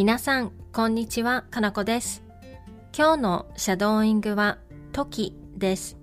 [0.00, 2.22] 皆さん、こんにちは、かなこです。
[2.96, 4.56] 今日のシャドーイングは、
[4.92, 5.98] 時です。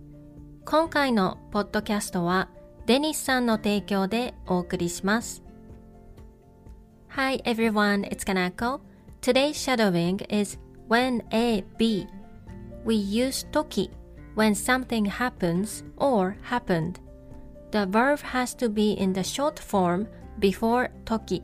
[0.65, 2.47] 今回のポッドキャストは、
[2.86, 5.41] デニスさんの提供でお送りします。
[7.07, 8.81] Hi everyone, it's Kanako.
[9.20, 12.05] Today's shadowing is when A, B.
[12.86, 13.89] We use toki
[14.36, 17.00] when something happens or happened.
[17.71, 20.05] The verb has to be in the short form
[20.39, 21.41] before toki.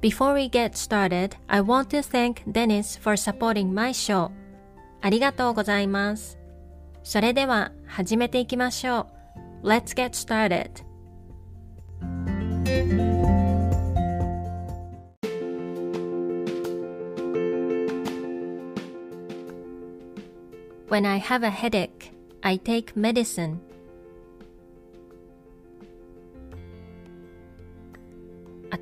[0.00, 4.30] Before we get started, I want to thank Dennis for supporting my show.
[5.00, 6.38] ありがとうございます。
[7.02, 9.06] それでは始めていきましょ
[9.62, 9.68] う。
[9.68, 10.84] Let's get started.
[20.88, 23.58] When I have a headache, I take medicine.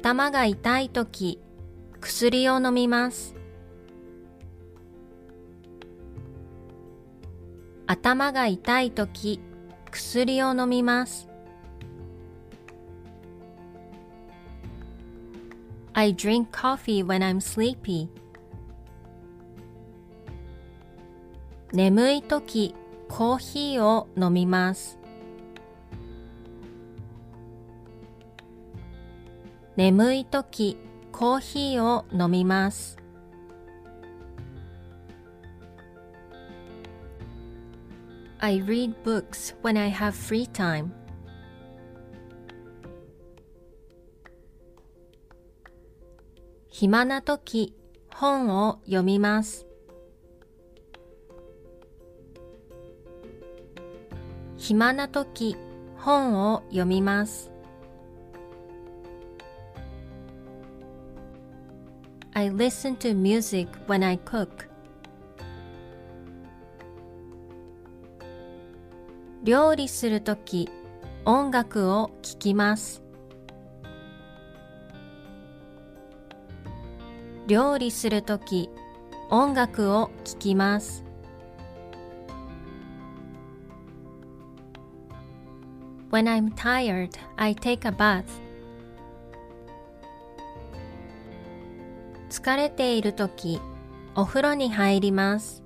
[0.02, 1.42] 頭が痛いとき、
[2.00, 3.36] 薬を飲みます。
[7.86, 9.42] 頭が痛いとき、
[9.92, 11.28] 薬を飲みます。
[15.92, 18.08] I drink coffee when I'm sleepy.
[21.74, 22.74] 眠いとき、
[23.10, 24.99] コーヒーを飲みます。
[29.80, 30.78] 眠いとき、
[31.14, 32.98] コーヒーを飲みます。
[38.40, 40.90] I read books when I have free time.
[46.68, 47.74] 暇なとき、
[48.14, 49.66] 本を読みます。
[54.58, 55.56] 暇なとき、
[55.96, 57.49] 本を読みます。
[62.40, 64.70] I listen to music when I cook.
[69.44, 70.70] 料理するとき、
[71.26, 73.04] 音楽を聴きます。
[77.48, 78.70] 料理するとき、
[79.30, 81.04] 音楽を聴きます。
[86.10, 88.24] When I'm tired, I take a bath.
[92.42, 93.60] 疲れているとき、
[94.16, 95.62] お風呂に入ります。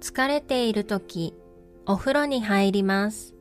[0.00, 1.34] 疲れているとき、
[1.86, 3.36] お風呂に入ります。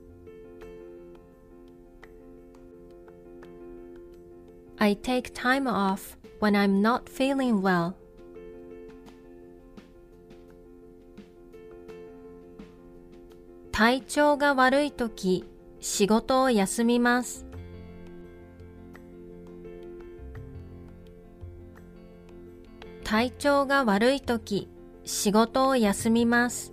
[4.78, 7.94] I take time off when I'm not feeling well.
[13.72, 15.44] 体調が悪いとき、
[15.80, 17.51] 仕事を休みます。
[23.12, 24.70] 体調が悪いとき、
[25.04, 26.72] 仕事を休みます。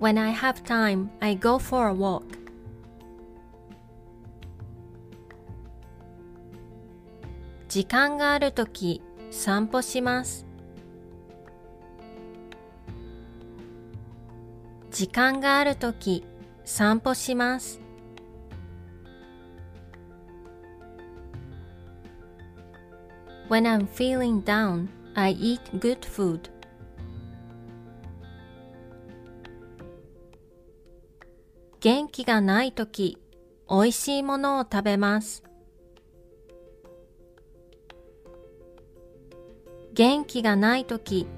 [0.00, 2.22] When I have time, I go for a walk.
[7.68, 10.46] 時間があるとき、散歩します。
[14.90, 16.24] 時間があるとき、
[16.64, 17.83] 散歩します。
[23.54, 26.50] When I'm feeling down, I eat good food.
[31.78, 33.16] 元気がないとき、
[33.70, 35.44] 美味しいものを食べます。
[39.92, 41.28] 元気がないとき、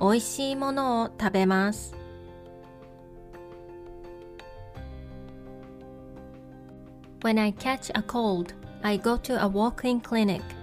[0.00, 1.92] 美味しいものを食べます。
[7.24, 10.57] When I catch a cold, I go to a walk-in clinic.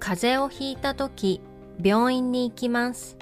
[0.00, 1.42] 風邪をひいたとき、
[1.80, 3.18] 病院に行きます。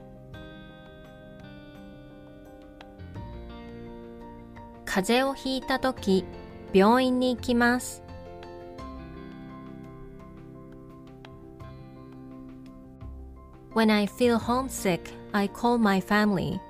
[4.84, 6.25] 風邪をひいたとき、
[6.72, 8.04] 病院に行きます。
[13.75, 15.00] When I feel homesick,
[15.32, 16.60] I call my family.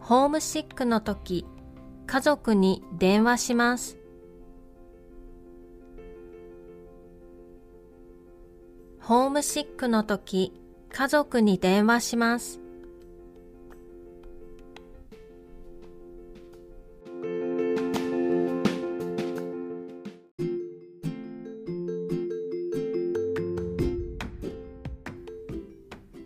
[0.00, 1.46] ホームシックのとき、
[2.06, 3.97] 家族に電話します。
[9.08, 10.52] ホームシックの時、
[10.92, 12.60] 家族に電話します。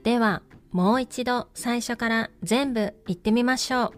[0.02, 0.42] では、
[0.72, 3.92] もう一度最初から全部言ってみましょ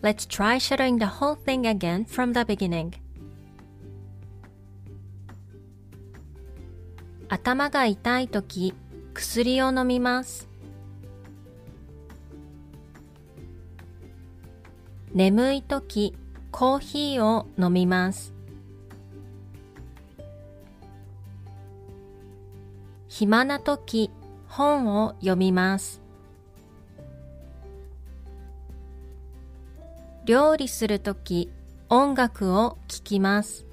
[0.00, 0.06] う。
[0.06, 3.03] Let's try shadowing the whole thing again from the beginning.
[7.34, 8.74] 頭が痛いとき、
[9.12, 10.48] 薬を飲みます。
[15.12, 16.14] 眠いとき、
[16.52, 18.32] コーヒーを飲みます。
[23.08, 24.12] 暇なとき、
[24.46, 26.00] 本を読みます。
[30.24, 31.50] 料理するとき、
[31.88, 33.66] 音楽を聴きます。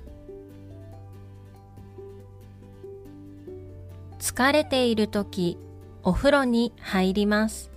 [4.22, 5.58] 疲れているとき、
[6.04, 7.72] お風呂に入ります。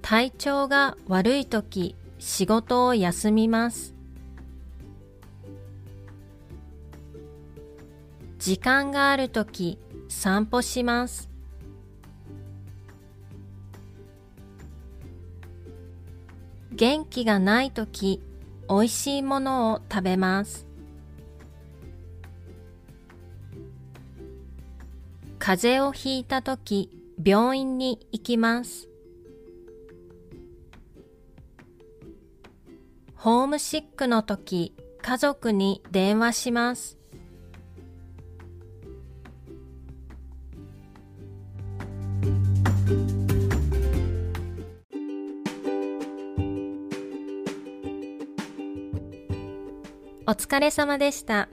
[0.00, 3.94] 体調が悪いとき、仕事を休みます。
[8.38, 9.78] 時間があるとき、
[10.08, 11.28] 散歩します。
[16.70, 18.22] 元気がないとき、
[18.66, 20.71] 美味しいものを食べます。
[25.44, 26.88] 風邪をひいたとき、
[27.20, 28.88] 病院に行きます。
[33.16, 34.72] ホームシックのとき、
[35.02, 36.96] 家族に電話します。
[50.24, 51.48] お疲れ様でした。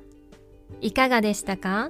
[0.79, 1.89] いかがでしたか？